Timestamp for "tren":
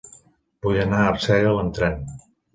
1.79-2.03